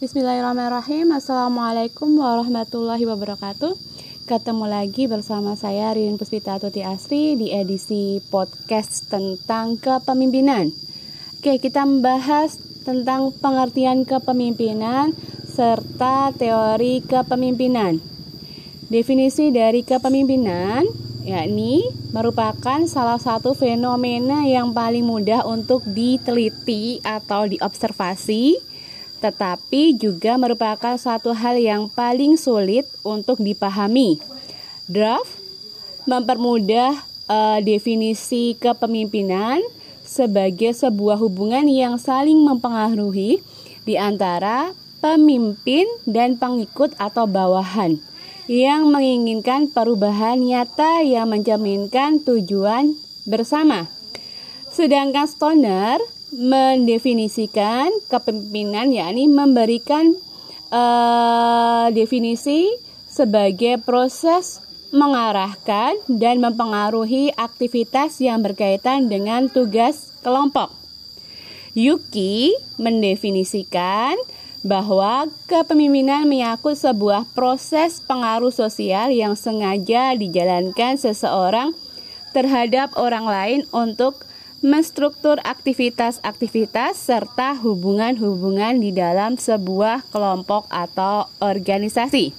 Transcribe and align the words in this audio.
Bismillahirrahmanirrahim. 0.00 1.12
Assalamualaikum 1.12 2.24
warahmatullahi 2.24 3.04
wabarakatuh. 3.04 3.76
Ketemu 4.24 4.64
lagi 4.64 5.04
bersama 5.04 5.60
saya 5.60 5.92
Ririn 5.92 6.16
Puspita 6.16 6.56
Tuti 6.56 6.80
Asri 6.80 7.36
Di 7.36 7.52
edisi 7.52 8.16
podcast 8.32 9.12
tentang 9.12 9.76
kepemimpinan. 9.76 10.72
Oke 11.36 11.60
kita 11.60 11.84
membahas 11.84 12.56
tentang 12.80 13.28
pengertian 13.44 14.08
kepemimpinan 14.08 15.12
Serta 15.44 16.32
teori 16.32 17.04
kepemimpinan. 17.04 18.00
Definisi 18.88 19.52
dari 19.52 19.84
kepemimpinan 19.84 20.80
yakni 21.28 21.84
merupakan 22.16 22.80
salah 22.88 23.20
satu 23.20 23.52
fenomena 23.52 24.48
yang 24.48 24.72
paling 24.72 25.04
mudah 25.04 25.44
untuk 25.44 25.84
diteliti 25.84 27.04
atau 27.04 27.44
diobservasi, 27.44 28.69
tetapi 29.20 29.94
juga 30.00 30.40
merupakan 30.40 30.96
satu 30.96 31.36
hal 31.36 31.60
yang 31.60 31.86
paling 31.92 32.40
sulit 32.40 32.88
untuk 33.04 33.38
dipahami. 33.38 34.18
Draft 34.88 35.36
mempermudah 36.08 36.96
uh, 37.28 37.58
definisi 37.62 38.56
kepemimpinan 38.58 39.62
sebagai 40.02 40.74
sebuah 40.74 41.20
hubungan 41.20 41.68
yang 41.70 41.94
saling 42.00 42.40
mempengaruhi 42.42 43.38
di 43.86 43.94
antara 43.94 44.74
pemimpin 44.98 45.86
dan 46.08 46.34
pengikut 46.34 46.96
atau 46.98 47.30
bawahan 47.30 48.02
yang 48.50 48.90
menginginkan 48.90 49.70
perubahan 49.70 50.42
nyata 50.42 51.06
yang 51.06 51.30
mencerminkan 51.30 52.18
tujuan 52.26 52.98
bersama. 53.22 53.86
Sedangkan 54.74 55.30
Stoner 55.30 56.02
mendefinisikan 56.30 57.90
kepemimpinan 58.06 58.94
yakni 58.94 59.26
memberikan 59.26 60.14
uh, 60.70 61.90
definisi 61.90 62.70
sebagai 63.10 63.82
proses 63.82 64.62
mengarahkan 64.90 65.94
dan 66.10 66.42
mempengaruhi 66.42 67.30
aktivitas 67.34 68.18
yang 68.18 68.42
berkaitan 68.42 69.06
dengan 69.06 69.46
tugas 69.46 70.10
kelompok. 70.22 70.74
Yuki 71.74 72.50
mendefinisikan 72.82 74.18
bahwa 74.60 75.30
kepemimpinan 75.46 76.26
menyangkut 76.26 76.76
sebuah 76.76 77.24
proses 77.32 78.02
pengaruh 78.04 78.52
sosial 78.52 79.14
yang 79.14 79.38
sengaja 79.38 80.12
dijalankan 80.18 80.98
seseorang 80.98 81.72
terhadap 82.34 82.92
orang 82.98 83.26
lain 83.26 83.60
untuk 83.72 84.26
menstruktur 84.60 85.40
aktivitas-aktivitas 85.40 86.96
serta 87.00 87.56
hubungan-hubungan 87.60 88.80
di 88.80 88.92
dalam 88.92 89.40
sebuah 89.40 90.04
kelompok 90.12 90.68
atau 90.68 91.28
organisasi. 91.40 92.32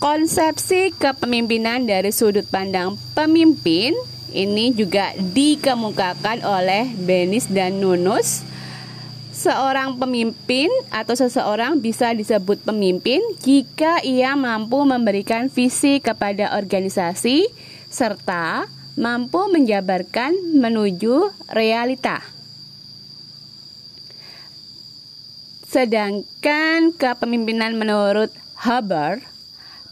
Konsepsi 0.00 0.90
kepemimpinan 0.96 1.86
dari 1.86 2.10
sudut 2.10 2.48
pandang 2.48 2.98
pemimpin 3.14 3.94
ini 4.32 4.72
juga 4.72 5.12
dikemukakan 5.14 6.42
oleh 6.42 6.90
Benis 6.96 7.46
dan 7.46 7.78
Nunus 7.78 8.52
Seorang 9.32 9.96
pemimpin 9.96 10.68
atau 10.92 11.16
seseorang 11.16 11.80
bisa 11.80 12.12
disebut 12.12 12.60
pemimpin 12.68 13.18
jika 13.40 14.04
ia 14.04 14.36
mampu 14.36 14.84
memberikan 14.84 15.48
visi 15.48 16.04
kepada 16.04 16.52
organisasi 16.60 17.48
serta 17.88 18.68
mampu 18.98 19.48
menjabarkan 19.52 20.36
menuju 20.56 21.32
realita. 21.52 22.20
Sedangkan 25.68 26.92
kepemimpinan 26.92 27.72
menurut 27.76 28.28
Haber 28.60 29.24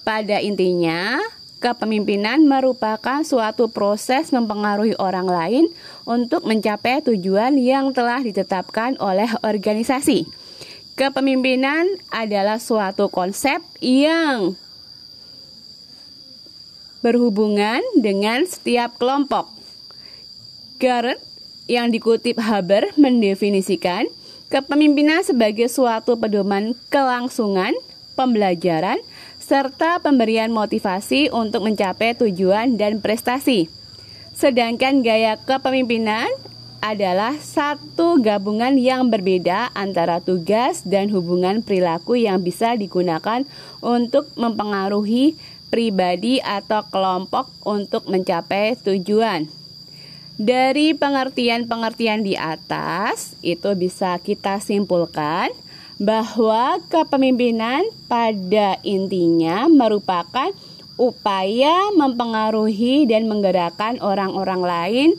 pada 0.05 0.39
intinya 0.45 1.19
Kepemimpinan 1.61 2.49
merupakan 2.49 3.21
suatu 3.21 3.69
proses 3.69 4.33
mempengaruhi 4.33 4.97
orang 4.97 5.29
lain 5.29 5.65
untuk 6.09 6.49
mencapai 6.49 7.05
tujuan 7.05 7.53
yang 7.61 7.93
telah 7.93 8.25
ditetapkan 8.25 8.97
oleh 8.97 9.29
organisasi. 9.45 10.25
Kepemimpinan 10.97 11.85
adalah 12.09 12.57
suatu 12.57 13.13
konsep 13.13 13.61
yang 13.85 14.57
berhubungan 17.01 17.81
dengan 17.97 18.45
setiap 18.45 18.97
kelompok. 19.01 19.49
Garrett 20.81 21.21
yang 21.69 21.93
dikutip 21.93 22.41
Haber 22.41 22.93
mendefinisikan 22.97 24.09
kepemimpinan 24.49 25.23
sebagai 25.23 25.69
suatu 25.71 26.17
pedoman 26.17 26.75
kelangsungan, 26.89 27.77
pembelajaran, 28.17 28.99
serta 29.39 29.99
pemberian 30.03 30.51
motivasi 30.51 31.31
untuk 31.31 31.67
mencapai 31.67 32.15
tujuan 32.15 32.79
dan 32.79 32.99
prestasi. 32.99 33.71
Sedangkan 34.35 35.03
gaya 35.05 35.37
kepemimpinan 35.37 36.27
adalah 36.81 37.37
satu 37.37 38.17
gabungan 38.25 38.81
yang 38.81 39.13
berbeda 39.13 39.69
antara 39.77 40.19
tugas 40.25 40.81
dan 40.89 41.13
hubungan 41.13 41.61
perilaku 41.61 42.17
yang 42.17 42.41
bisa 42.41 42.73
digunakan 42.73 43.45
untuk 43.85 44.33
mempengaruhi 44.35 45.37
pribadi 45.71 46.43
atau 46.43 46.85
kelompok 46.91 47.49
untuk 47.65 48.11
mencapai 48.11 48.77
tujuan. 48.83 49.47
Dari 50.41 50.97
pengertian-pengertian 50.97 52.25
di 52.25 52.35
atas, 52.35 53.37
itu 53.45 53.71
bisa 53.77 54.17
kita 54.19 54.59
simpulkan 54.59 55.53
bahwa 56.01 56.81
kepemimpinan 56.89 57.85
pada 58.09 58.81
intinya 58.81 59.69
merupakan 59.69 60.49
upaya 60.97 61.93
mempengaruhi 61.93 63.05
dan 63.05 63.29
menggerakkan 63.29 64.01
orang-orang 64.01 64.63
lain 64.65 65.11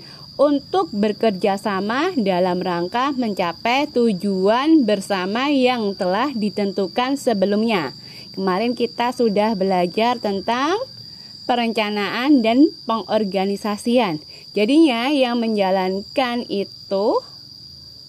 untuk 0.42 0.90
bekerja 0.90 1.62
sama 1.62 2.18
dalam 2.18 2.58
rangka 2.66 3.14
mencapai 3.14 3.94
tujuan 3.94 4.90
bersama 4.90 5.54
yang 5.54 5.94
telah 5.94 6.34
ditentukan 6.34 7.14
sebelumnya. 7.14 7.94
Kemarin 8.32 8.74
kita 8.76 9.12
sudah 9.12 9.56
belajar 9.60 10.16
tentang 10.18 10.80
perencanaan 11.44 12.40
dan 12.40 12.72
pengorganisasian. 12.88 14.24
Jadinya 14.56 15.12
yang 15.12 15.44
menjalankan 15.44 16.48
itu 16.48 17.20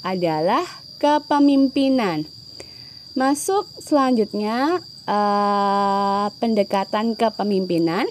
adalah 0.07 0.63
kepemimpinan. 1.03 2.31
Masuk 3.19 3.67
selanjutnya 3.83 4.79
uh, 5.11 6.31
pendekatan 6.39 7.19
kepemimpinan 7.19 8.07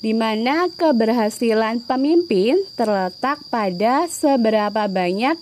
di 0.00 0.16
mana 0.16 0.72
keberhasilan 0.72 1.84
pemimpin 1.84 2.56
terletak 2.72 3.42
pada 3.52 4.08
seberapa 4.08 4.88
banyak 4.88 5.36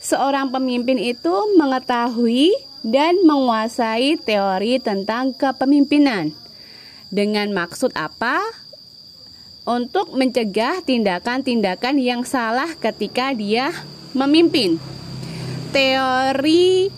seorang 0.00 0.52
pemimpin 0.52 1.00
itu 1.00 1.32
mengetahui 1.56 2.52
dan 2.80 3.20
menguasai 3.24 4.16
teori 4.20 4.80
tentang 4.80 5.36
kepemimpinan. 5.36 6.32
Dengan 7.10 7.50
maksud 7.52 7.92
apa? 7.98 8.40
Untuk 9.68 10.16
mencegah 10.16 10.80
tindakan-tindakan 10.82 12.00
yang 12.00 12.24
salah 12.24 12.72
ketika 12.80 13.36
dia 13.36 13.70
memimpin. 14.16 14.80
Teori 15.70 16.90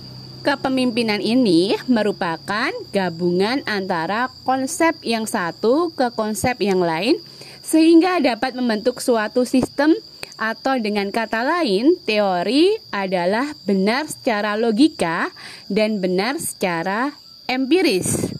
Kepemimpinan 0.43 1.23
ini 1.23 1.79
merupakan 1.87 2.75
gabungan 2.91 3.63
antara 3.63 4.27
konsep 4.43 4.99
yang 5.07 5.23
satu 5.23 5.95
ke 5.95 6.11
konsep 6.19 6.59
yang 6.59 6.83
lain 6.83 7.23
sehingga 7.63 8.19
dapat 8.19 8.59
membentuk 8.59 8.99
suatu 8.99 9.47
sistem 9.47 9.95
atau 10.43 10.75
dengan 10.83 11.15
kata 11.15 11.47
lain, 11.47 11.95
teori 12.03 12.75
adalah 12.91 13.55
benar 13.63 14.11
secara 14.11 14.59
logika 14.59 15.31
dan 15.71 16.03
benar 16.03 16.43
secara 16.43 17.15
empiris. 17.47 18.35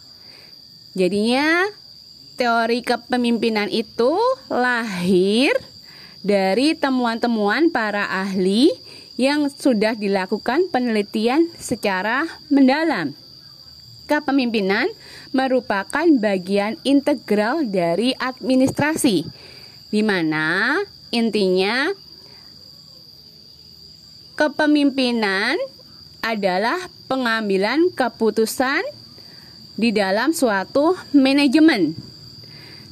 Jadinya, 0.99 1.71
teori 2.35 2.83
kepemimpinan 2.83 3.71
itu 3.71 4.19
lahir 4.51 5.55
dari 6.27 6.75
temuan-temuan 6.75 7.71
para 7.71 8.11
ahli 8.11 8.75
yang 9.15 9.47
sudah 9.47 9.95
dilakukan 9.95 10.75
penelitian 10.75 11.55
secara 11.55 12.27
mendalam. 12.51 13.15
Kepemimpinan 14.11 14.91
merupakan 15.31 16.05
bagian 16.19 16.83
integral 16.83 17.63
dari 17.63 18.11
administrasi, 18.19 19.23
di 19.95 20.03
mana 20.03 20.77
intinya 21.13 21.93
kepemimpinan 24.35 25.61
adalah 26.25 26.89
pengambilan 27.07 27.93
keputusan 27.93 28.81
di 29.77 29.93
dalam 29.93 30.33
suatu 30.33 30.97
manajemen, 31.13 31.93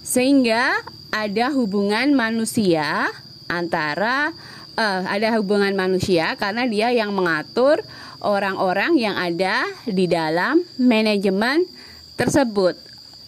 sehingga 0.05 0.85
ada 1.11 1.51
hubungan 1.51 2.13
manusia 2.13 3.09
antara 3.51 4.31
uh, 4.77 5.03
ada 5.09 5.35
hubungan 5.41 5.75
manusia 5.75 6.39
karena 6.39 6.69
dia 6.69 6.93
yang 6.95 7.11
mengatur 7.17 7.83
orang-orang 8.21 9.01
yang 9.01 9.17
ada 9.17 9.65
di 9.89 10.07
dalam 10.07 10.63
manajemen 10.77 11.65
tersebut. 12.15 12.77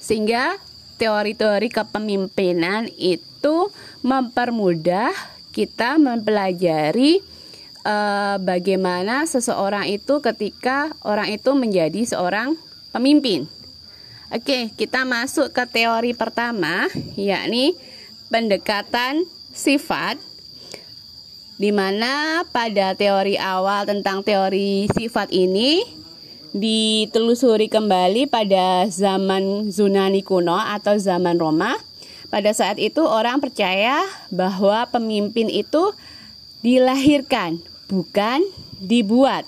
Sehingga 0.02 0.58
teori-teori 1.00 1.72
kepemimpinan 1.72 2.86
itu 3.00 3.31
mempermudah 4.04 5.10
kita 5.52 6.00
mempelajari 6.00 7.20
uh, 7.84 8.36
bagaimana 8.40 9.26
seseorang 9.28 9.90
itu 9.90 10.22
ketika 10.24 10.90
orang 11.02 11.32
itu 11.34 11.50
menjadi 11.52 12.02
seorang 12.06 12.56
pemimpin. 12.90 13.46
Oke, 14.32 14.72
kita 14.80 15.04
masuk 15.04 15.52
ke 15.52 15.64
teori 15.68 16.16
pertama, 16.16 16.88
yakni 17.20 17.76
pendekatan 18.32 19.28
sifat 19.52 20.16
di 21.60 21.68
mana 21.68 22.42
pada 22.48 22.96
teori 22.96 23.36
awal 23.36 23.84
tentang 23.84 24.24
teori 24.24 24.88
sifat 24.88 25.28
ini 25.30 25.84
ditelusuri 26.52 27.68
kembali 27.68 28.28
pada 28.28 28.88
zaman 28.88 29.68
Zunani 29.68 30.24
kuno 30.24 30.56
atau 30.56 30.96
zaman 30.96 31.36
Roma. 31.36 31.76
Pada 32.32 32.48
saat 32.56 32.80
itu 32.80 33.04
orang 33.04 33.44
percaya 33.44 34.08
bahwa 34.32 34.88
pemimpin 34.88 35.52
itu 35.52 35.92
dilahirkan, 36.64 37.60
bukan 37.92 38.40
dibuat. 38.80 39.44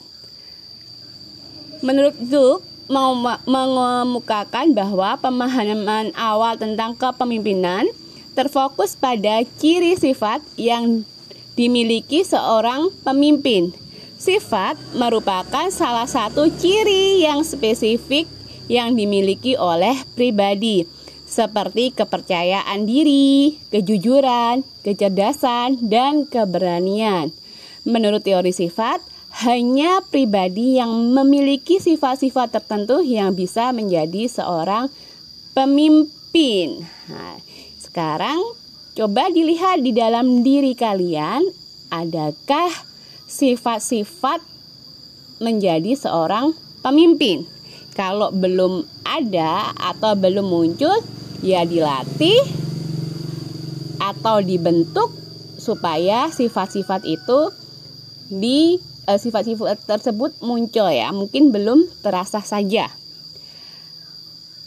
Menurut 1.80 2.12
Zuk, 2.28 2.60
mau 2.84 3.16
mengemukakan 3.48 4.76
bahwa 4.76 5.16
pemahaman 5.16 6.12
awal 6.12 6.60
tentang 6.60 6.92
kepemimpinan 6.92 7.88
terfokus 8.36 8.92
pada 9.00 9.40
ciri 9.56 9.96
sifat 9.96 10.44
yang 10.60 11.08
dimiliki 11.56 12.20
seorang 12.20 12.92
pemimpin. 13.00 13.72
Sifat 14.20 14.76
merupakan 14.92 15.72
salah 15.72 16.04
satu 16.04 16.52
ciri 16.60 17.24
yang 17.24 17.40
spesifik 17.40 18.28
yang 18.68 18.92
dimiliki 18.96 19.56
oleh 19.56 19.96
pribadi, 20.16 20.88
seperti 21.34 21.90
kepercayaan 21.90 22.86
diri, 22.86 23.58
kejujuran, 23.74 24.62
kecerdasan, 24.86 25.82
dan 25.90 26.30
keberanian. 26.30 27.34
Menurut 27.82 28.22
teori 28.22 28.54
sifat, 28.54 29.02
hanya 29.42 29.98
pribadi 30.06 30.78
yang 30.78 30.94
memiliki 31.10 31.82
sifat-sifat 31.82 32.54
tertentu 32.54 33.02
yang 33.02 33.34
bisa 33.34 33.74
menjadi 33.74 34.30
seorang 34.30 34.86
pemimpin. 35.58 36.86
Nah, 37.10 37.42
sekarang 37.82 38.38
coba 38.94 39.26
dilihat 39.34 39.82
di 39.82 39.90
dalam 39.90 40.46
diri 40.46 40.78
kalian 40.78 41.42
adakah 41.90 42.70
sifat-sifat 43.26 44.38
menjadi 45.42 45.98
seorang 45.98 46.54
pemimpin. 46.86 47.42
Kalau 47.98 48.30
belum 48.30 48.86
ada 49.02 49.74
atau 49.74 50.14
belum 50.14 50.46
muncul, 50.46 50.94
ya 51.44 51.68
dilatih 51.68 52.40
atau 54.00 54.40
dibentuk 54.40 55.12
supaya 55.60 56.32
sifat-sifat 56.32 57.04
itu 57.04 57.52
di 58.32 58.80
Eh, 59.04 59.20
sifat-sifat 59.20 59.84
tersebut 59.84 60.32
muncul 60.40 60.88
ya, 60.88 61.12
mungkin 61.12 61.52
belum 61.52 61.84
terasa 62.00 62.40
saja. 62.40 62.88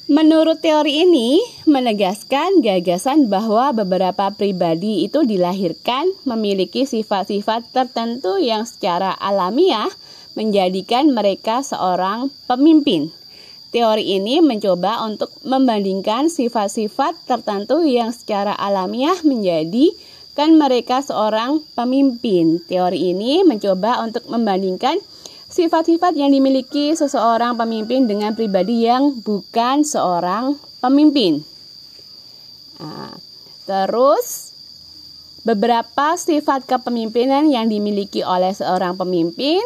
Menurut 0.07 0.61
teori 0.61 1.03
ini 1.03 1.41
menegaskan 1.65 2.61
gagasan 2.61 3.27
bahwa 3.27 3.73
beberapa 3.73 4.29
pribadi 4.31 5.03
itu 5.03 5.25
dilahirkan 5.25 6.07
memiliki 6.23 6.85
sifat-sifat 6.85 7.73
tertentu 7.73 8.37
yang 8.37 8.63
secara 8.63 9.11
alamiah 9.17 9.89
menjadikan 10.37 11.11
mereka 11.11 11.65
seorang 11.65 12.29
pemimpin. 12.45 13.09
Teori 13.77 14.17
ini 14.17 14.41
mencoba 14.41 15.05
untuk 15.05 15.29
membandingkan 15.45 16.33
sifat-sifat 16.33 17.29
tertentu 17.29 17.85
yang 17.85 18.09
secara 18.09 18.57
alamiah 18.57 19.21
menjadi 19.21 19.93
kan 20.33 20.57
mereka 20.57 21.05
seorang 21.05 21.61
pemimpin. 21.77 22.57
Teori 22.65 23.13
ini 23.13 23.45
mencoba 23.45 24.01
untuk 24.01 24.25
membandingkan 24.33 24.97
sifat-sifat 25.53 26.17
yang 26.17 26.33
dimiliki 26.33 26.97
seseorang 26.97 27.53
pemimpin 27.53 28.09
dengan 28.09 28.33
pribadi 28.33 28.89
yang 28.89 29.21
bukan 29.21 29.85
seorang 29.85 30.57
pemimpin. 30.81 31.45
Nah, 32.81 33.13
terus 33.69 34.57
beberapa 35.45 36.17
sifat 36.17 36.65
kepemimpinan 36.65 37.45
yang 37.45 37.69
dimiliki 37.69 38.25
oleh 38.25 38.57
seorang 38.57 38.97
pemimpin 38.97 39.61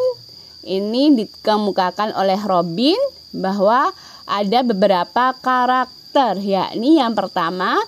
ini 0.67 1.15
dikemukakan 1.15 2.11
oleh 2.11 2.43
Robin 2.43 2.99
bahwa 3.31 3.95
ada 4.27 4.59
beberapa 4.63 5.35
karakter 5.39 6.39
yakni 6.39 6.99
yang 6.99 7.15
pertama 7.15 7.79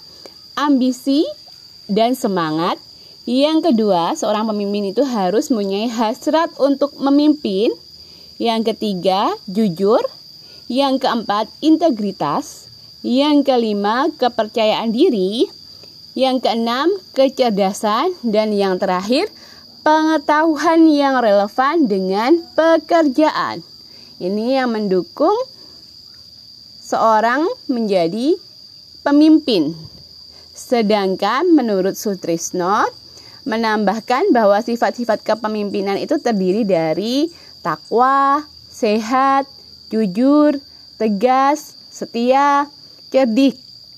ambisi 0.56 1.24
dan 1.90 2.16
semangat. 2.16 2.80
Yang 3.24 3.72
kedua, 3.72 4.20
seorang 4.20 4.52
pemimpin 4.52 4.92
itu 4.92 5.04
harus 5.08 5.48
mempunyai 5.48 5.88
hasrat 5.88 6.52
untuk 6.60 6.92
memimpin. 7.00 7.72
Yang 8.36 8.76
ketiga, 8.76 9.32
jujur. 9.48 10.04
Yang 10.68 11.08
keempat, 11.08 11.48
integritas. 11.64 12.68
Yang 13.00 13.48
kelima, 13.48 14.12
kepercayaan 14.20 14.92
diri. 14.92 15.48
Yang 16.20 16.44
keenam, 16.44 16.92
kecerdasan. 17.16 18.12
Dan 18.28 18.52
yang 18.52 18.76
terakhir, 18.76 19.32
pengetahuan 19.88 20.84
yang 20.92 21.16
relevan 21.24 21.88
dengan 21.88 22.44
pekerjaan. 22.60 23.64
Ini 24.22 24.62
yang 24.62 24.74
mendukung 24.74 25.34
seorang 26.84 27.48
menjadi 27.66 28.38
pemimpin. 29.02 29.74
Sedangkan 30.54 31.50
menurut 31.50 31.98
Sutrisno 31.98 32.86
menambahkan 33.44 34.32
bahwa 34.32 34.62
sifat-sifat 34.62 35.26
kepemimpinan 35.26 35.98
itu 35.98 36.22
terdiri 36.22 36.64
dari 36.64 37.28
takwa, 37.66 38.46
sehat, 38.70 39.50
jujur, 39.90 40.62
tegas, 41.02 41.76
setia, 41.90 42.70
cerdik, 43.10 43.58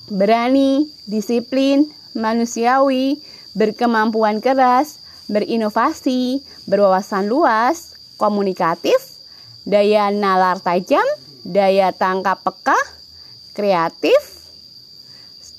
berani, 0.09 0.89
disiplin, 1.05 1.91
manusiawi, 2.15 3.19
berkemampuan 3.55 4.39
keras, 4.43 4.99
berinovasi, 5.31 6.43
berwawasan 6.67 7.31
luas, 7.31 7.95
komunikatif, 8.19 9.14
daya 9.65 10.13
nalar 10.13 10.61
tajam, 10.61 11.03
daya 11.41 11.89
tangkap 11.91 12.39
peka, 12.45 12.77
kreatif, 13.57 14.45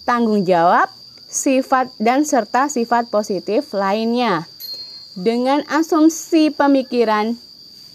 tanggung 0.06 0.46
jawab, 0.46 0.86
sifat 1.26 1.90
dan 1.98 2.22
serta 2.22 2.70
sifat 2.70 3.10
positif 3.10 3.74
lainnya. 3.74 4.46
Dengan 5.18 5.66
asumsi 5.66 6.54
pemikiran 6.54 7.34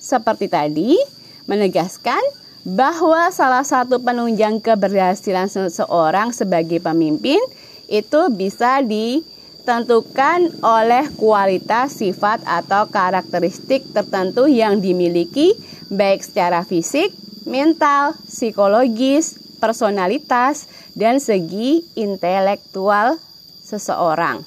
seperti 0.01 0.51
tadi, 0.51 0.97
menegaskan 1.47 2.19
bahwa 2.61 3.31
salah 3.33 3.65
satu 3.65 3.97
penunjang 3.97 4.61
keberhasilan 4.61 5.49
seseorang 5.49 6.29
sebagai 6.33 6.77
pemimpin 6.77 7.41
itu 7.89 8.21
bisa 8.33 8.81
ditentukan 9.61 10.57
oleh 10.65 11.05
kualitas 11.21 12.01
sifat 12.01 12.41
atau 12.49 12.89
karakteristik 12.89 13.85
tertentu 13.93 14.49
yang 14.49 14.81
dimiliki 14.81 15.53
baik 15.93 16.25
secara 16.25 16.65
fisik, 16.65 17.13
mental, 17.45 18.17
psikologis, 18.25 19.37
personalitas, 19.61 20.65
dan 20.97 21.21
segi 21.21 21.85
intelektual 21.93 23.21
seseorang. 23.61 24.41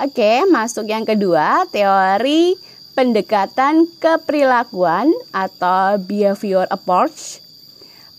Oke, 0.00 0.48
masuk 0.48 0.88
yang 0.88 1.04
kedua, 1.04 1.68
teori 1.68 2.56
pendekatan 2.96 3.84
keperilakuan 4.00 5.12
atau 5.36 6.00
behavior 6.00 6.64
approach. 6.72 7.44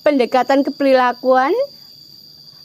Pendekatan 0.05 0.61
keperilakuan 0.61 1.51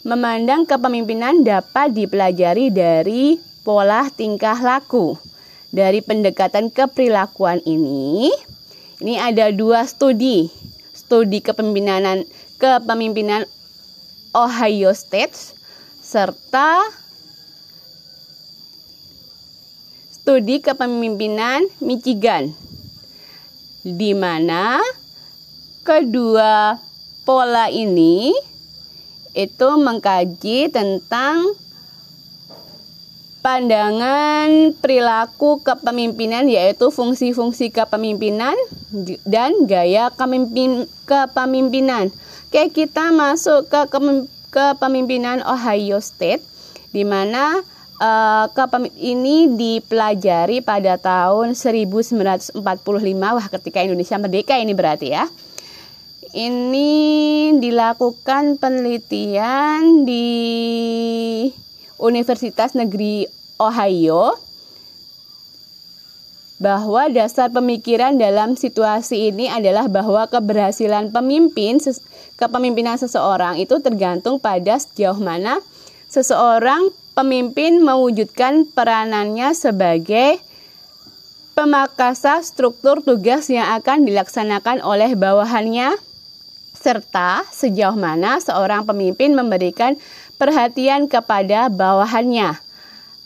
memandang 0.00 0.64
kepemimpinan 0.64 1.44
dapat 1.44 1.92
dipelajari 1.92 2.72
dari 2.72 3.36
pola 3.60 4.08
tingkah 4.08 4.56
laku. 4.56 5.16
Dari 5.70 6.02
pendekatan 6.02 6.66
keperilakuan 6.74 7.62
ini, 7.62 8.26
ini 8.98 9.14
ada 9.22 9.54
dua 9.54 9.86
studi. 9.86 10.50
Studi 10.90 11.38
kepemimpinan 11.38 12.26
kepemimpinan 12.58 13.46
Ohio 14.34 14.90
State 14.90 15.54
serta 16.02 16.82
studi 20.10 20.58
kepemimpinan 20.58 21.70
Michigan 21.78 22.50
di 23.86 24.10
mana 24.12 24.82
kedua 25.86 26.76
pola 27.22 27.70
ini 27.70 28.49
itu 29.34 29.68
mengkaji 29.78 30.70
tentang 30.70 31.54
pandangan 33.40 34.76
perilaku 34.76 35.64
kepemimpinan 35.64 36.44
yaitu 36.44 36.92
fungsi-fungsi 36.92 37.72
kepemimpinan 37.72 38.52
dan 39.24 39.64
gaya 39.64 40.12
kepemimpin 40.12 40.84
kepemimpinan. 41.08 42.12
Oke, 42.50 42.68
kita 42.74 43.14
masuk 43.14 43.70
ke 43.70 43.80
kepemimpinan 44.50 45.40
Ohio 45.46 46.02
State 46.02 46.42
di 46.90 47.06
mana 47.06 47.62
uh, 48.02 48.46
ini 48.98 49.54
dipelajari 49.54 50.60
pada 50.60 50.98
tahun 50.98 51.54
1945 51.54 52.58
wah 53.14 53.46
ketika 53.46 53.78
Indonesia 53.84 54.16
merdeka 54.18 54.58
ini 54.58 54.72
berarti 54.74 55.14
ya. 55.14 55.24
Ini 56.30 56.90
dilakukan 57.60 58.56
penelitian 58.56 60.08
di 60.08 60.26
Universitas 62.00 62.72
Negeri 62.72 63.28
Ohio 63.60 64.34
bahwa 66.60 67.08
dasar 67.08 67.48
pemikiran 67.48 68.20
dalam 68.20 68.52
situasi 68.52 69.32
ini 69.32 69.48
adalah 69.48 69.88
bahwa 69.88 70.28
keberhasilan 70.28 71.08
pemimpin 71.08 71.80
kepemimpinan 72.36 73.00
seseorang 73.00 73.56
itu 73.56 73.80
tergantung 73.80 74.36
pada 74.36 74.76
sejauh 74.76 75.16
mana 75.16 75.56
seseorang 76.12 76.92
pemimpin 77.16 77.80
mewujudkan 77.80 78.68
peranannya 78.76 79.56
sebagai 79.56 80.36
pemakasa 81.56 82.44
struktur 82.44 83.00
tugas 83.00 83.48
yang 83.48 83.80
akan 83.80 84.04
dilaksanakan 84.04 84.84
oleh 84.84 85.16
bawahannya 85.16 85.96
serta 86.80 87.44
sejauh 87.52 87.94
mana 87.94 88.40
seorang 88.40 88.88
pemimpin 88.88 89.36
memberikan 89.36 90.00
perhatian 90.40 91.04
kepada 91.06 91.68
bawahannya. 91.68 92.56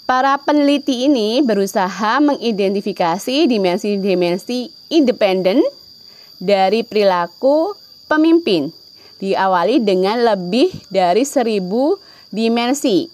Para 0.05 0.37
peneliti 0.37 1.09
ini 1.09 1.41
berusaha 1.41 2.21
mengidentifikasi 2.21 3.49
dimensi-dimensi 3.49 4.69
independen 4.93 5.65
dari 6.37 6.85
perilaku 6.85 7.73
pemimpin. 8.05 8.69
Diawali 9.23 9.81
dengan 9.81 10.21
lebih 10.21 10.75
dari 10.93 11.25
seribu 11.25 11.97
dimensi. 12.29 13.09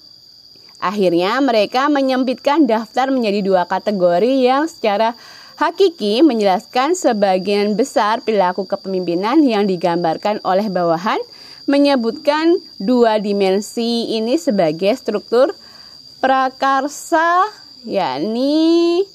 Akhirnya 0.80 1.38
mereka 1.44 1.86
menyempitkan 1.92 2.64
daftar 2.64 3.12
menjadi 3.12 3.44
dua 3.44 3.68
kategori 3.68 4.32
yang 4.48 4.64
secara 4.66 5.12
hakiki 5.60 6.24
menjelaskan 6.24 6.96
sebagian 6.96 7.76
besar 7.76 8.24
perilaku 8.24 8.64
kepemimpinan 8.64 9.44
yang 9.44 9.68
digambarkan 9.68 10.40
oleh 10.40 10.72
bawahan– 10.72 11.20
menyebutkan 11.70 12.58
dua 12.82 13.22
dimensi 13.22 14.18
ini 14.18 14.34
sebagai 14.34 14.90
struktur 14.98 15.54
prakarsa 16.18 17.46
yakni 17.86 19.06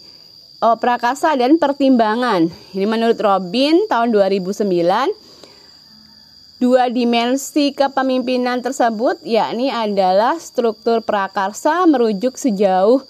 oh, 0.64 0.80
prakarsa 0.80 1.36
dan 1.36 1.60
pertimbangan. 1.60 2.48
Ini 2.72 2.88
menurut 2.88 3.20
Robin 3.20 3.84
tahun 3.92 4.16
2009 4.16 4.64
dua 6.56 6.88
dimensi 6.88 7.76
kepemimpinan 7.76 8.64
tersebut 8.64 9.20
yakni 9.28 9.68
adalah 9.68 10.40
struktur 10.40 11.04
prakarsa 11.04 11.84
merujuk 11.84 12.40
sejauh 12.40 13.04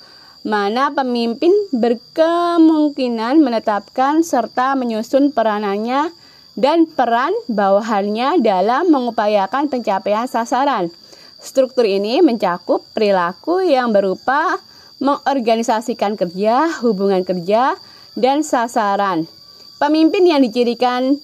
mana 0.46 0.94
pemimpin 0.94 1.50
berkemungkinan 1.74 3.42
menetapkan 3.42 4.22
serta 4.22 4.78
menyusun 4.78 5.34
peranannya 5.34 6.14
dan 6.54 6.86
peran 6.86 7.34
bawahannya 7.50 8.46
dalam 8.46 8.94
mengupayakan 8.94 9.74
pencapaian 9.74 10.30
sasaran. 10.30 10.94
Struktur 11.42 11.90
ini 11.90 12.22
mencakup 12.22 12.86
perilaku 12.94 13.66
yang 13.66 13.90
berupa 13.90 14.62
mengorganisasikan 15.02 16.14
kerja, 16.14 16.78
hubungan 16.86 17.26
kerja, 17.26 17.74
dan 18.14 18.46
sasaran. 18.46 19.26
Pemimpin 19.82 20.30
yang 20.30 20.46
dicirikan 20.46 21.20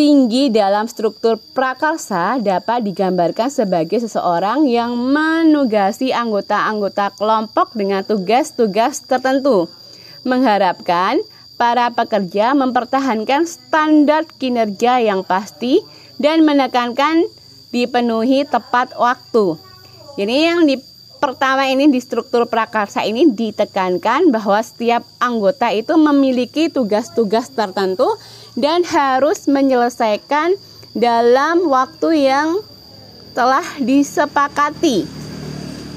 tinggi 0.00 0.48
dalam 0.48 0.88
struktur 0.88 1.36
prakarsa 1.52 2.40
dapat 2.40 2.88
digambarkan 2.88 3.52
sebagai 3.52 4.00
seseorang 4.00 4.64
yang 4.64 4.96
menugasi 4.96 6.08
anggota-anggota 6.08 7.12
kelompok 7.20 7.76
dengan 7.76 8.00
tugas-tugas 8.00 9.04
tertentu, 9.04 9.68
mengharapkan 10.24 11.20
para 11.60 11.92
pekerja 11.92 12.56
mempertahankan 12.56 13.44
standar 13.44 14.24
kinerja 14.40 15.04
yang 15.04 15.20
pasti 15.20 15.84
dan 16.16 16.48
menekankan 16.48 17.28
dipenuhi 17.68 18.48
tepat 18.48 18.96
waktu. 18.96 19.60
Jadi 20.16 20.36
yang 20.48 20.64
di 20.64 20.80
pertama 21.20 21.68
ini 21.68 21.92
di 21.92 22.00
struktur 22.00 22.48
prakarsa 22.48 23.04
ini 23.04 23.28
ditekankan 23.28 24.32
bahwa 24.32 24.58
setiap 24.64 25.04
anggota 25.20 25.68
itu 25.70 25.94
memiliki 25.94 26.72
tugas-tugas 26.72 27.52
tertentu 27.52 28.08
dan 28.56 28.82
harus 28.88 29.44
menyelesaikan 29.46 30.56
dalam 30.96 31.68
waktu 31.68 32.26
yang 32.26 32.64
telah 33.36 33.64
disepakati. 33.78 35.06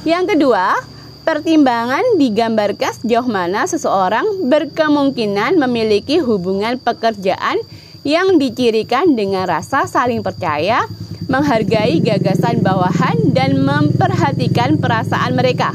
Yang 0.04 0.36
kedua, 0.36 0.94
Pertimbangan 1.24 2.20
digambarkan 2.20 3.00
sejauh 3.00 3.24
mana 3.24 3.64
seseorang 3.64 4.44
berkemungkinan 4.44 5.56
memiliki 5.56 6.20
hubungan 6.20 6.76
pekerjaan 6.76 7.64
yang 8.04 8.36
dicirikan 8.36 9.16
dengan 9.16 9.48
rasa 9.48 9.88
saling 9.88 10.20
percaya, 10.20 10.84
menghargai 11.34 11.98
gagasan 11.98 12.62
bawahan, 12.62 13.34
dan 13.34 13.58
memperhatikan 13.58 14.78
perasaan 14.78 15.34
mereka. 15.34 15.74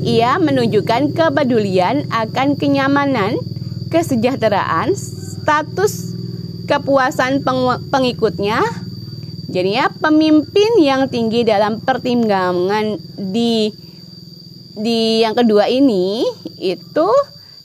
Ia 0.00 0.40
menunjukkan 0.40 1.12
kepedulian 1.12 2.08
akan 2.08 2.56
kenyamanan, 2.56 3.36
kesejahteraan, 3.92 4.96
status 4.96 6.16
kepuasan 6.64 7.44
pengikutnya. 7.92 8.64
Jadinya 9.52 9.92
pemimpin 9.92 10.80
yang 10.80 11.12
tinggi 11.12 11.44
dalam 11.44 11.84
pertimbangan 11.84 12.96
di 13.14 13.70
di 14.74 15.22
yang 15.22 15.38
kedua 15.38 15.70
ini 15.70 16.26
itu 16.58 17.06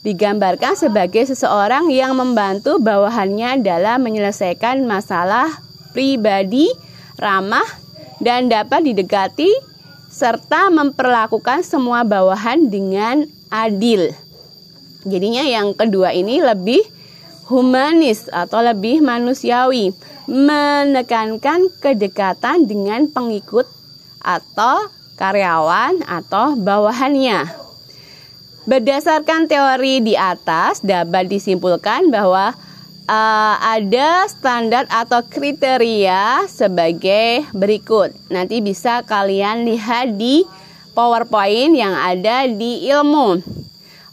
digambarkan 0.06 0.78
sebagai 0.78 1.26
seseorang 1.26 1.90
yang 1.90 2.14
membantu 2.14 2.78
bawahannya 2.78 3.60
dalam 3.60 4.00
menyelesaikan 4.06 4.86
masalah 4.86 5.50
pribadi, 5.92 6.70
ramah, 7.20 7.68
dan 8.18 8.48
dapat 8.48 8.88
didekati 8.88 9.48
serta 10.10 10.72
memperlakukan 10.72 11.62
semua 11.62 12.02
bawahan 12.02 12.72
dengan 12.72 13.28
adil. 13.52 14.10
Jadinya 15.06 15.46
yang 15.46 15.72
kedua 15.72 16.12
ini 16.12 16.42
lebih 16.42 16.82
humanis 17.48 18.28
atau 18.28 18.60
lebih 18.60 19.00
manusiawi, 19.00 19.94
menekankan 20.28 21.72
kedekatan 21.82 22.68
dengan 22.68 23.08
pengikut 23.10 23.66
atau 24.22 24.86
karyawan 25.16 26.04
atau 26.04 26.54
bawahannya. 26.54 27.48
Berdasarkan 28.68 29.48
teori 29.50 30.04
di 30.04 30.14
atas 30.14 30.84
dapat 30.84 31.26
disimpulkan 31.26 32.12
bahwa 32.12 32.54
uh, 33.10 33.54
ada 33.58 34.30
standar 34.30 34.86
atau 34.86 35.26
kriteria 35.26 36.46
sebagai 36.46 37.42
berikut. 37.50 38.14
Nanti 38.30 38.62
bisa 38.62 39.02
kalian 39.02 39.66
lihat 39.66 40.14
di 40.14 40.46
PowerPoint 40.94 41.74
yang 41.74 41.94
ada 41.98 42.46
di 42.46 42.86
ilmu. 42.86 43.42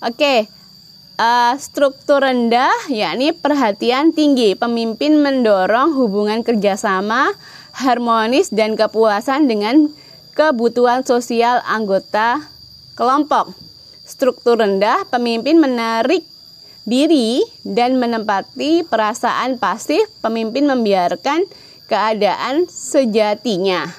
Oke, 0.01 0.49
uh, 1.21 1.53
struktur 1.61 2.25
rendah 2.25 2.89
yakni 2.89 3.33
perhatian 3.37 4.13
tinggi. 4.13 4.57
Pemimpin 4.57 5.21
mendorong 5.21 5.93
hubungan 5.93 6.41
kerjasama 6.41 7.33
harmonis 7.77 8.49
dan 8.49 8.73
kepuasan 8.73 9.45
dengan 9.45 9.93
kebutuhan 10.33 11.05
sosial 11.05 11.61
anggota 11.65 12.41
kelompok. 12.97 13.53
Struktur 14.07 14.55
rendah, 14.55 15.03
pemimpin 15.11 15.59
menarik 15.59 16.23
diri 16.87 17.43
dan 17.67 17.99
menempati 17.99 18.87
perasaan 18.87 19.59
pasif, 19.59 20.07
pemimpin 20.23 20.71
membiarkan 20.71 21.43
keadaan 21.91 22.71
sejatinya. 22.71 23.91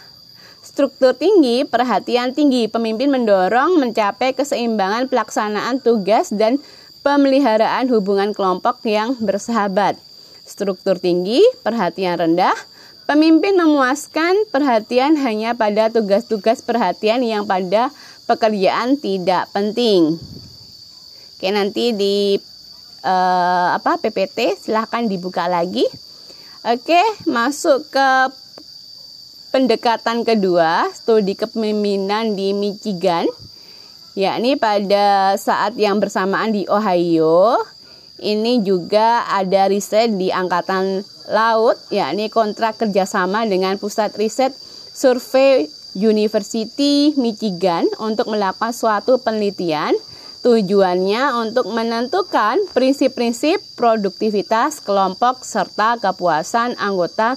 Struktur 0.64 1.12
tinggi, 1.12 1.68
perhatian 1.68 2.32
tinggi, 2.32 2.64
pemimpin 2.72 3.12
mendorong 3.12 3.76
mencapai 3.76 4.32
keseimbangan 4.32 5.12
pelaksanaan 5.12 5.84
tugas 5.84 6.32
dan 6.32 6.56
pemeliharaan 7.04 7.92
hubungan 7.92 8.32
kelompok 8.32 8.80
yang 8.88 9.12
bersahabat. 9.20 10.00
Struktur 10.48 10.96
tinggi, 10.96 11.44
perhatian 11.60 12.16
rendah, 12.16 12.56
Pemimpin 13.08 13.56
memuaskan 13.56 14.36
perhatian 14.52 15.16
hanya 15.16 15.56
pada 15.56 15.88
tugas-tugas 15.88 16.60
perhatian 16.60 17.24
yang 17.24 17.48
pada 17.48 17.88
pekerjaan 18.28 19.00
tidak 19.00 19.48
penting. 19.48 20.20
Oke, 21.32 21.48
nanti 21.48 21.96
di 21.96 22.36
uh, 23.02 23.76
apa 23.76 23.98
PPT 24.00 24.58
silahkan 24.58 25.06
dibuka 25.06 25.46
lagi. 25.46 25.84
Oke, 26.66 27.00
masuk 27.24 27.86
ke 27.88 28.08
pendekatan 29.54 30.26
kedua, 30.26 30.90
studi 30.92 31.38
kepemimpinan 31.38 32.34
di 32.34 32.52
Michigan. 32.52 33.26
yakni 34.18 34.58
pada 34.58 35.38
saat 35.38 35.78
yang 35.78 36.02
bersamaan 36.02 36.50
di 36.50 36.66
Ohio. 36.66 37.54
Ini 38.18 38.66
juga 38.66 39.22
ada 39.30 39.70
riset 39.70 40.18
di 40.18 40.34
Angkatan 40.34 41.06
Laut, 41.30 41.78
yakni 41.94 42.26
kontrak 42.26 42.82
kerjasama 42.82 43.46
dengan 43.46 43.78
Pusat 43.78 44.18
Riset 44.18 44.52
Survei 44.90 45.70
University 45.94 47.14
Michigan 47.14 47.86
untuk 48.02 48.26
melakukan 48.26 48.74
suatu 48.74 49.22
penelitian. 49.22 49.94
Tujuannya 50.38 51.34
untuk 51.42 51.66
menentukan 51.74 52.62
prinsip-prinsip 52.70 53.58
produktivitas 53.74 54.78
kelompok 54.78 55.42
serta 55.42 55.98
kepuasan 55.98 56.78
anggota 56.78 57.34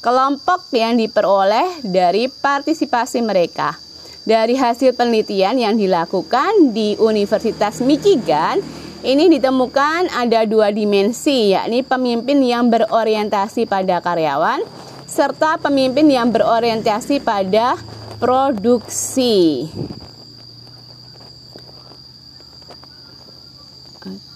kelompok 0.00 0.70
yang 0.72 0.96
diperoleh 0.96 1.84
dari 1.84 2.32
partisipasi 2.32 3.20
mereka. 3.20 3.76
Dari 4.24 4.56
hasil 4.56 4.96
penelitian 4.96 5.56
yang 5.60 5.74
dilakukan 5.76 6.72
di 6.76 6.96
Universitas 7.00 7.80
Michigan, 7.80 8.60
ini 9.04 9.28
ditemukan 9.28 10.12
ada 10.12 10.44
dua 10.44 10.72
dimensi, 10.72 11.52
yakni 11.52 11.84
pemimpin 11.84 12.40
yang 12.44 12.68
berorientasi 12.68 13.64
pada 13.64 14.00
karyawan 14.00 14.64
serta 15.08 15.56
pemimpin 15.56 16.04
yang 16.12 16.28
berorientasi 16.28 17.24
pada 17.24 17.80
produksi. 18.20 19.68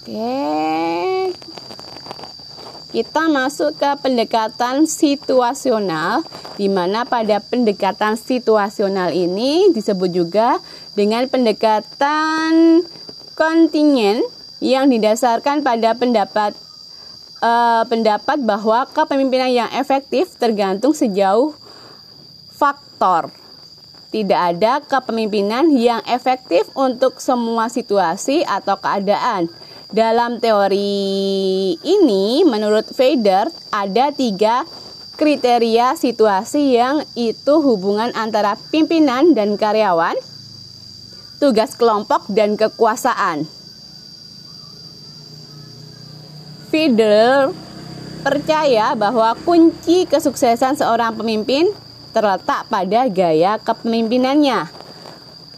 Oke. 0.02 1.30
Kita 2.90 3.30
masuk 3.30 3.78
ke 3.78 3.90
pendekatan 4.02 4.82
situasional 4.90 6.26
di 6.59 6.66
mana 6.66 7.06
pada 7.06 7.38
pendekatan 7.38 8.18
situasional 8.18 9.14
ini 9.14 9.71
disebut 9.71 10.11
juga 10.11 10.59
dengan 10.99 11.30
pendekatan 11.30 12.82
kontingen 13.38 14.26
yang 14.59 14.90
didasarkan 14.90 15.62
pada 15.62 15.94
pendapat 15.94 16.59
uh, 17.38 17.87
pendapat 17.87 18.42
bahwa 18.42 18.90
kepemimpinan 18.90 19.54
yang 19.54 19.71
efektif 19.71 20.35
tergantung 20.35 20.99
sejauh 20.99 21.54
faktor. 22.50 23.30
Tidak 24.11 24.37
ada 24.37 24.82
kepemimpinan 24.82 25.71
yang 25.73 26.02
efektif 26.11 26.66
untuk 26.75 27.23
semua 27.23 27.71
situasi 27.71 28.42
atau 28.42 28.75
keadaan. 28.76 29.49
Dalam 29.93 30.41
teori 30.41 31.77
ini, 31.77 32.49
menurut 32.49 32.89
Fader, 32.97 33.53
ada 33.69 34.09
tiga 34.09 34.65
kriteria 35.21 36.01
situasi 36.01 36.81
yang 36.81 37.05
itu 37.13 37.61
hubungan 37.61 38.09
antara 38.17 38.57
pimpinan 38.73 39.37
dan 39.37 39.61
karyawan, 39.61 40.17
tugas 41.37 41.77
kelompok 41.77 42.25
dan 42.33 42.57
kekuasaan. 42.57 43.45
Fidel 46.73 47.53
percaya 48.25 48.97
bahwa 48.97 49.37
kunci 49.45 50.09
kesuksesan 50.09 50.81
seorang 50.81 51.21
pemimpin 51.21 51.69
terletak 52.17 52.65
pada 52.73 53.13
gaya 53.13 53.61
kepemimpinannya. 53.61 54.82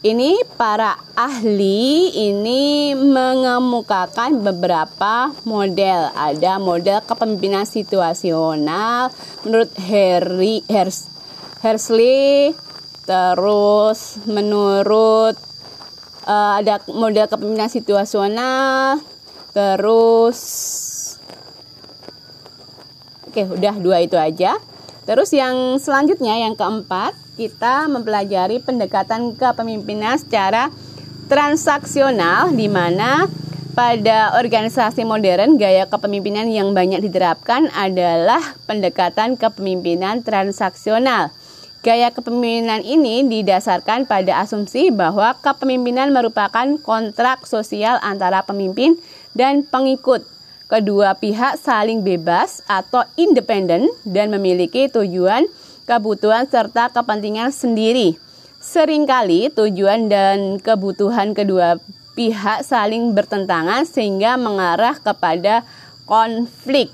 Ini 0.04 0.36
para 0.60 1.00
ahli 1.16 2.12
ini 2.12 2.92
mengemukakan 2.92 4.44
beberapa 4.44 5.32
model. 5.48 6.12
Ada 6.12 6.60
model 6.60 7.00
kepemimpinan 7.08 7.64
situasional 7.64 9.08
menurut 9.48 9.72
Harry 9.80 10.60
Hers, 10.68 11.08
Hersley, 11.64 12.52
terus 13.08 14.20
menurut 14.28 15.40
uh, 16.28 16.60
ada 16.60 16.84
model 16.92 17.24
kepemimpinan 17.24 17.72
situasional, 17.72 19.00
terus 19.56 20.40
Oke, 23.24 23.40
udah 23.56 23.72
dua 23.80 24.04
itu 24.04 24.20
aja. 24.20 24.60
Terus 25.08 25.32
yang 25.32 25.80
selanjutnya 25.80 26.44
yang 26.44 26.52
keempat 26.52 27.23
kita 27.34 27.90
mempelajari 27.90 28.62
pendekatan 28.62 29.34
kepemimpinan 29.34 30.18
secara 30.18 30.70
transaksional 31.26 32.54
di 32.54 32.70
mana 32.70 33.26
pada 33.74 34.38
organisasi 34.38 35.02
modern 35.02 35.58
gaya 35.58 35.90
kepemimpinan 35.90 36.46
yang 36.46 36.70
banyak 36.70 37.02
diterapkan 37.02 37.66
adalah 37.74 38.40
pendekatan 38.70 39.34
kepemimpinan 39.34 40.22
transaksional. 40.22 41.34
Gaya 41.84 42.14
kepemimpinan 42.14 42.80
ini 42.80 43.26
didasarkan 43.28 44.08
pada 44.08 44.40
asumsi 44.40 44.88
bahwa 44.88 45.36
kepemimpinan 45.42 46.14
merupakan 46.14 46.80
kontrak 46.80 47.44
sosial 47.44 48.00
antara 48.00 48.40
pemimpin 48.46 48.96
dan 49.36 49.66
pengikut. 49.66 50.24
Kedua 50.64 51.12
pihak 51.12 51.60
saling 51.60 52.00
bebas 52.00 52.64
atau 52.64 53.04
independen 53.20 53.90
dan 54.08 54.32
memiliki 54.32 54.88
tujuan 54.88 55.44
kebutuhan 55.84 56.48
serta 56.48 56.90
kepentingan 56.92 57.52
sendiri. 57.52 58.16
Seringkali 58.64 59.52
tujuan 59.52 60.08
dan 60.08 60.56
kebutuhan 60.56 61.36
kedua 61.36 61.76
pihak 62.16 62.64
saling 62.64 63.12
bertentangan 63.12 63.84
sehingga 63.84 64.40
mengarah 64.40 64.96
kepada 64.96 65.66
konflik. 66.08 66.88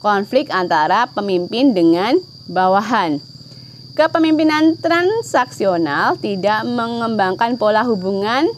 Konflik 0.00 0.48
antara 0.48 1.10
pemimpin 1.12 1.76
dengan 1.76 2.16
bawahan. 2.48 3.20
Kepemimpinan 3.96 4.76
transaksional 4.76 6.20
tidak 6.20 6.68
mengembangkan 6.68 7.56
pola 7.56 7.80
hubungan 7.84 8.48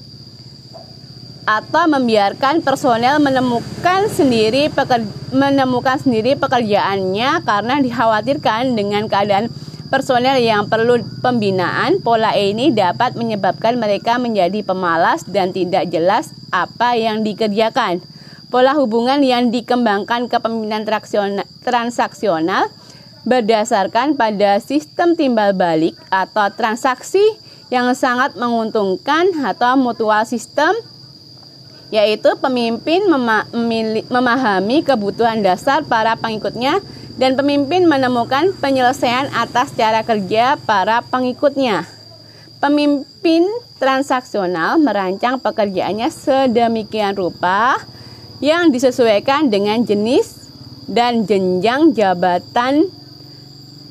atau 1.49 1.89
membiarkan 1.89 2.61
personel 2.61 3.17
menemukan 3.25 4.13
sendiri 4.13 4.69
menemukan 5.33 5.97
sendiri 5.97 6.37
pekerjaannya 6.37 7.41
karena 7.41 7.75
dikhawatirkan 7.81 8.77
dengan 8.77 9.09
keadaan 9.09 9.49
personel 9.89 10.37
yang 10.37 10.69
perlu 10.69 11.01
pembinaan, 11.25 12.05
pola 12.05 12.37
ini 12.37 12.69
dapat 12.69 13.17
menyebabkan 13.17 13.81
mereka 13.81 14.21
menjadi 14.21 14.61
pemalas 14.61 15.25
dan 15.25 15.57
tidak 15.57 15.89
jelas 15.89 16.29
apa 16.53 17.01
yang 17.01 17.25
dikerjakan. 17.25 18.05
Pola 18.53 18.77
hubungan 18.77 19.25
yang 19.25 19.49
dikembangkan 19.49 20.29
kepemimpinan 20.29 20.85
transaksional 21.65 22.69
berdasarkan 23.25 24.21
pada 24.21 24.61
sistem 24.61 25.17
timbal 25.17 25.57
balik 25.57 25.97
atau 26.13 26.49
transaksi 26.53 27.21
yang 27.73 27.93
sangat 27.93 28.37
menguntungkan 28.37 29.33
atau 29.45 29.77
mutual 29.77 30.25
system 30.25 30.73
yaitu 31.89 32.37
pemimpin 32.37 33.09
mema 33.09 33.49
memahami 34.13 34.85
kebutuhan 34.85 35.41
dasar 35.41 35.85
para 35.89 36.17
pengikutnya 36.21 36.85
dan 37.17 37.35
pemimpin 37.35 37.89
menemukan 37.89 38.55
penyelesaian 38.61 39.33
atas 39.35 39.75
cara 39.75 40.05
kerja 40.07 40.61
para 40.63 41.03
pengikutnya. 41.03 41.89
Pemimpin 42.59 43.47
transaksional 43.79 44.83
merancang 44.83 45.39
pekerjaannya 45.39 46.11
sedemikian 46.11 47.15
rupa 47.15 47.79
yang 48.43 48.71
disesuaikan 48.71 49.51
dengan 49.51 49.83
jenis 49.83 50.51
dan 50.87 51.27
jenjang 51.27 51.95
jabatan 51.95 52.87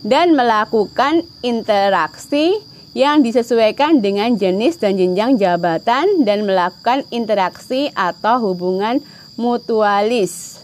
dan 0.08 0.36
melakukan 0.36 1.24
interaksi 1.44 2.60
yang 2.98 3.22
disesuaikan 3.22 4.02
dengan 4.02 4.34
jenis 4.34 4.82
dan 4.82 4.98
jenjang 4.98 5.38
jabatan 5.38 6.26
dan 6.26 6.50
melakukan 6.50 7.06
interaksi 7.14 7.94
atau 7.94 8.42
hubungan 8.42 9.06
mutualis. 9.38 10.58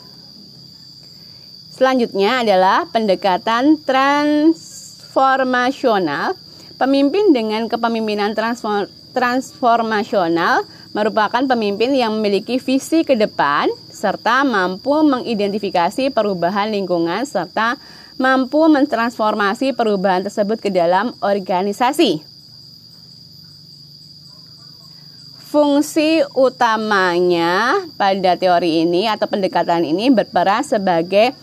Selanjutnya 1.78 2.42
adalah 2.42 2.90
pendekatan 2.90 3.78
transformasional. 3.86 6.34
Pemimpin 6.82 7.38
dengan 7.38 7.70
kepemimpinan 7.70 8.34
transformasional 9.14 10.66
merupakan 10.90 11.46
pemimpin 11.46 11.94
yang 11.94 12.18
memiliki 12.18 12.58
visi 12.58 13.06
ke 13.06 13.14
depan 13.14 13.70
serta 13.94 14.42
mampu 14.42 15.06
mengidentifikasi 15.06 16.10
perubahan 16.10 16.74
lingkungan 16.74 17.30
serta 17.30 17.78
mampu 18.18 18.66
mentransformasi 18.70 19.74
perubahan 19.74 20.26
tersebut 20.26 20.62
ke 20.62 20.70
dalam 20.70 21.14
organisasi. 21.22 22.22
Fungsi 25.54 26.26
utamanya 26.34 27.78
pada 27.94 28.34
teori 28.34 28.82
ini 28.90 29.06
atau 29.06 29.30
pendekatan 29.30 29.86
ini 29.86 30.10
berperan 30.10 30.66
sebagai 30.66 31.38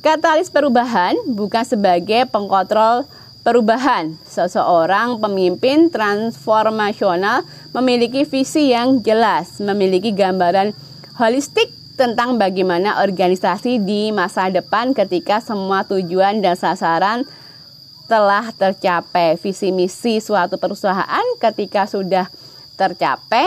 katalis 0.00 0.48
perubahan, 0.48 1.12
bukan 1.28 1.60
sebagai 1.60 2.24
pengkontrol 2.32 3.04
perubahan. 3.44 4.16
Seseorang 4.24 5.20
pemimpin 5.20 5.92
transformasional 5.92 7.44
memiliki 7.76 8.24
visi 8.24 8.72
yang 8.72 9.04
jelas, 9.04 9.60
memiliki 9.60 10.16
gambaran 10.16 10.72
holistik 11.20 11.81
tentang 12.02 12.34
bagaimana 12.34 12.98
organisasi 12.98 13.78
di 13.86 14.10
masa 14.10 14.50
depan 14.50 14.90
ketika 14.90 15.38
semua 15.38 15.86
tujuan 15.86 16.42
dan 16.42 16.58
sasaran 16.58 17.22
telah 18.10 18.50
tercapai. 18.50 19.38
Visi 19.38 19.70
misi 19.70 20.18
suatu 20.18 20.58
perusahaan 20.58 21.22
ketika 21.38 21.86
sudah 21.86 22.26
tercapai 22.74 23.46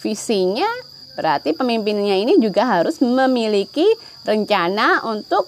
visinya, 0.00 0.64
berarti 1.12 1.52
pemimpinnya 1.52 2.16
ini 2.16 2.40
juga 2.40 2.64
harus 2.64 3.04
memiliki 3.04 3.84
rencana 4.24 5.04
untuk 5.04 5.44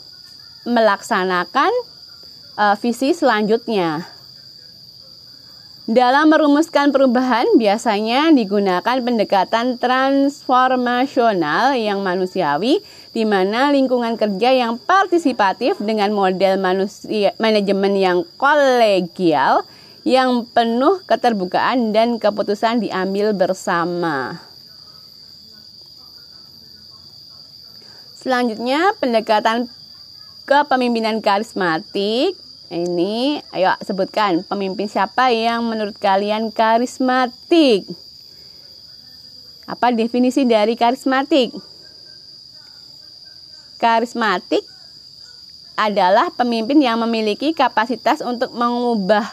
melaksanakan 0.68 1.72
uh, 2.60 2.76
visi 2.76 3.16
selanjutnya. 3.16 4.11
Dalam 5.82 6.30
merumuskan 6.30 6.94
perubahan, 6.94 7.58
biasanya 7.58 8.30
digunakan 8.30 9.02
pendekatan 9.02 9.82
transformasional 9.82 11.74
yang 11.74 12.06
manusiawi, 12.06 12.78
di 13.10 13.26
mana 13.26 13.74
lingkungan 13.74 14.14
kerja 14.14 14.54
yang 14.54 14.78
partisipatif 14.78 15.82
dengan 15.82 16.14
model 16.14 16.62
manusia, 16.62 17.34
manajemen 17.42 17.98
yang 17.98 18.22
kolegial, 18.38 19.66
yang 20.06 20.46
penuh 20.54 21.02
keterbukaan 21.02 21.90
dan 21.90 22.22
keputusan 22.22 22.78
diambil 22.78 23.34
bersama. 23.34 24.38
Selanjutnya, 28.22 28.94
pendekatan 29.02 29.66
kepemimpinan 30.46 31.18
karismatik 31.18 32.38
ini, 32.72 33.44
ayo 33.52 33.76
sebutkan 33.84 34.40
pemimpin 34.48 34.88
siapa 34.88 35.28
yang 35.28 35.60
menurut 35.68 35.92
kalian 36.00 36.48
karismatik? 36.48 37.84
Apa 39.68 39.92
definisi 39.92 40.48
dari 40.48 40.72
karismatik? 40.72 41.52
Karismatik 43.76 44.64
adalah 45.76 46.32
pemimpin 46.32 46.80
yang 46.80 46.96
memiliki 47.04 47.52
kapasitas 47.52 48.24
untuk 48.24 48.56
mengubah 48.56 49.24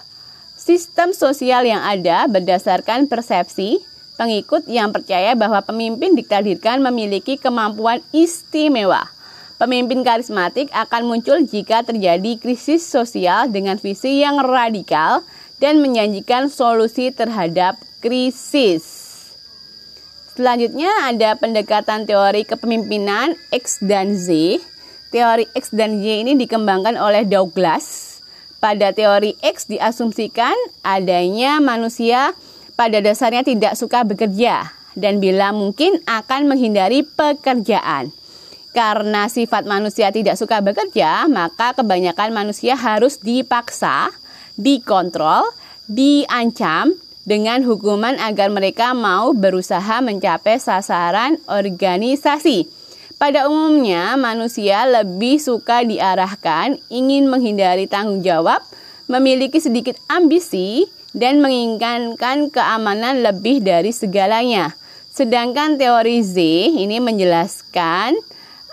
sistem 0.60 1.16
sosial 1.16 1.64
yang 1.64 1.80
ada 1.80 2.28
berdasarkan 2.28 3.08
persepsi 3.08 3.80
pengikut 4.20 4.68
yang 4.68 4.92
percaya 4.92 5.32
bahwa 5.32 5.64
pemimpin 5.64 6.12
ditakdirkan 6.12 6.84
memiliki 6.84 7.40
kemampuan 7.40 8.04
istimewa 8.12 9.08
Pemimpin 9.60 10.08
karismatik 10.08 10.72
akan 10.72 11.04
muncul 11.04 11.44
jika 11.44 11.84
terjadi 11.84 12.40
krisis 12.40 12.80
sosial 12.80 13.52
dengan 13.52 13.76
visi 13.76 14.24
yang 14.24 14.40
radikal 14.40 15.20
dan 15.60 15.84
menjanjikan 15.84 16.48
solusi 16.48 17.12
terhadap 17.12 17.76
krisis. 18.00 18.88
Selanjutnya 20.40 20.88
ada 21.04 21.36
pendekatan 21.36 22.08
teori 22.08 22.48
kepemimpinan 22.48 23.36
X 23.52 23.84
dan 23.84 24.16
Z. 24.16 24.64
Teori 25.12 25.44
X 25.52 25.76
dan 25.76 26.00
Y 26.00 26.24
ini 26.24 26.40
dikembangkan 26.40 26.96
oleh 26.96 27.28
Douglas. 27.28 28.16
Pada 28.64 28.96
teori 28.96 29.36
X 29.44 29.68
diasumsikan 29.68 30.56
adanya 30.88 31.60
manusia 31.60 32.32
pada 32.80 33.04
dasarnya 33.04 33.44
tidak 33.44 33.76
suka 33.76 34.08
bekerja 34.08 34.72
dan 34.96 35.20
bila 35.20 35.52
mungkin 35.52 36.00
akan 36.08 36.48
menghindari 36.48 37.04
pekerjaan. 37.04 38.16
Karena 38.70 39.26
sifat 39.26 39.66
manusia 39.66 40.14
tidak 40.14 40.38
suka 40.38 40.62
bekerja, 40.62 41.26
maka 41.26 41.74
kebanyakan 41.74 42.30
manusia 42.30 42.78
harus 42.78 43.18
dipaksa, 43.18 44.14
dikontrol, 44.54 45.42
diancam 45.90 46.94
dengan 47.26 47.66
hukuman 47.66 48.18
agar 48.22 48.54
mereka 48.54 48.94
mau 48.94 49.34
berusaha 49.34 50.02
mencapai 50.06 50.62
sasaran 50.62 51.42
organisasi. 51.50 52.70
Pada 53.20 53.52
umumnya, 53.52 54.16
manusia 54.16 54.86
lebih 54.88 55.42
suka 55.42 55.84
diarahkan, 55.84 56.80
ingin 56.88 57.28
menghindari 57.28 57.84
tanggung 57.90 58.24
jawab, 58.24 58.64
memiliki 59.12 59.60
sedikit 59.60 60.00
ambisi, 60.08 60.88
dan 61.12 61.42
menginginkan 61.42 62.54
keamanan 62.54 63.26
lebih 63.26 63.66
dari 63.66 63.90
segalanya. 63.90 64.78
Sedangkan 65.10 65.76
teori 65.76 66.22
Z 66.22 66.38
ini 66.80 67.02
menjelaskan 67.02 68.16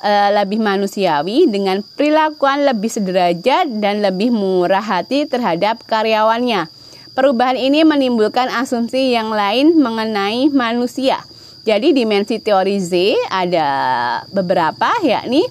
uh, 0.01 0.31
lebih 0.43 0.61
manusiawi 0.61 1.49
dengan 1.49 1.81
perilakuan 1.85 2.65
lebih 2.67 2.91
sederajat 2.91 3.69
dan 3.81 4.03
lebih 4.05 4.33
murah 4.33 4.83
hati 4.83 5.25
terhadap 5.29 5.85
karyawannya. 5.85 6.69
Perubahan 7.17 7.57
ini 7.57 7.81
menimbulkan 7.81 8.53
asumsi 8.53 9.17
yang 9.17 9.33
lain 9.33 9.81
mengenai 9.81 10.53
manusia. 10.53 11.25
Jadi 11.65 11.97
dimensi 11.97 12.39
teori 12.39 12.79
Z 12.79 12.93
ada 13.33 13.69
beberapa 14.31 14.87
yakni 15.03 15.43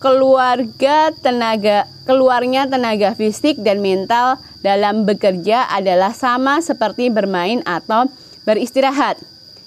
keluarga 0.00 1.12
tenaga 1.20 1.84
keluarnya 2.08 2.64
tenaga 2.66 3.12
fisik 3.12 3.60
dan 3.60 3.84
mental 3.84 4.40
dalam 4.64 5.04
bekerja 5.04 5.68
adalah 5.68 6.16
sama 6.16 6.64
seperti 6.64 7.12
bermain 7.12 7.60
atau 7.68 8.08
beristirahat. 8.48 9.20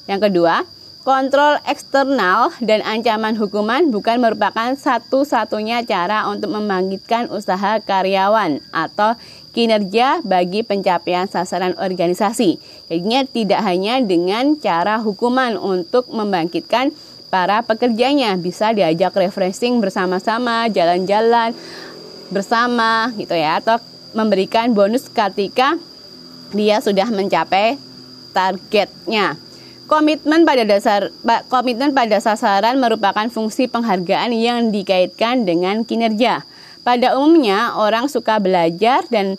Yang 0.10 0.32
kedua, 0.32 0.66
Kontrol 1.04 1.60
eksternal 1.68 2.56
dan 2.64 2.80
ancaman 2.80 3.36
hukuman 3.36 3.92
bukan 3.92 4.24
merupakan 4.24 4.72
satu-satunya 4.72 5.84
cara 5.84 6.24
untuk 6.32 6.56
membangkitkan 6.56 7.28
usaha 7.28 7.84
karyawan 7.84 8.64
atau 8.72 9.12
kinerja 9.52 10.24
bagi 10.24 10.64
pencapaian 10.64 11.28
sasaran 11.28 11.76
organisasi. 11.76 12.56
Jadinya 12.88 13.28
tidak 13.28 13.62
hanya 13.68 14.00
dengan 14.00 14.56
cara 14.56 15.04
hukuman 15.04 15.60
untuk 15.60 16.08
membangkitkan 16.08 16.96
para 17.28 17.68
pekerjanya, 17.68 18.40
bisa 18.40 18.72
diajak 18.72 19.12
refreshing 19.20 19.84
bersama-sama, 19.84 20.72
jalan-jalan 20.72 21.52
bersama 22.32 23.12
gitu 23.20 23.36
ya 23.36 23.60
atau 23.60 23.76
memberikan 24.16 24.72
bonus 24.72 25.12
ketika 25.12 25.76
dia 26.56 26.80
sudah 26.80 27.12
mencapai 27.12 27.76
targetnya. 28.32 29.36
Komitmen 29.94 30.42
pada 30.42 30.66
dasar 30.66 31.14
komitmen 31.54 31.94
pada 31.94 32.18
sasaran 32.18 32.82
merupakan 32.82 33.30
fungsi 33.30 33.70
penghargaan 33.70 34.34
yang 34.34 34.74
dikaitkan 34.74 35.46
dengan 35.46 35.86
kinerja. 35.86 36.42
Pada 36.82 37.14
umumnya, 37.14 37.78
orang 37.78 38.10
suka 38.10 38.42
belajar 38.42 39.06
dan 39.14 39.38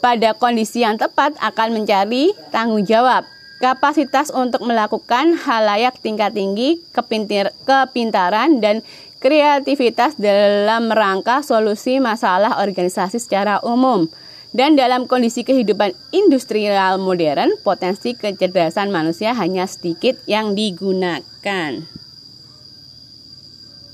pada 0.00 0.32
kondisi 0.32 0.80
yang 0.80 0.96
tepat 0.96 1.36
akan 1.36 1.76
mencari 1.76 2.32
tanggung 2.48 2.88
jawab. 2.88 3.28
Kapasitas 3.60 4.32
untuk 4.32 4.64
melakukan 4.64 5.36
hal 5.36 5.68
layak 5.68 6.00
tingkat 6.00 6.32
tinggi, 6.32 6.80
kepintir, 6.96 7.52
kepintaran, 7.68 8.56
dan 8.56 8.80
kreativitas 9.20 10.16
dalam 10.16 10.88
rangka 10.88 11.44
solusi 11.44 12.00
masalah 12.00 12.56
organisasi 12.56 13.20
secara 13.20 13.60
umum. 13.60 14.08
Dan 14.50 14.74
dalam 14.74 15.06
kondisi 15.06 15.46
kehidupan 15.46 15.94
industrial 16.10 16.98
modern, 16.98 17.54
potensi 17.62 18.18
kecerdasan 18.18 18.90
manusia 18.90 19.30
hanya 19.30 19.62
sedikit 19.70 20.18
yang 20.26 20.58
digunakan. 20.58 21.99